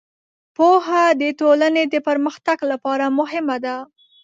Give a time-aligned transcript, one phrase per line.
[0.55, 3.75] پوهه د ټولنې د پرمختګ لپاره مهمه ده.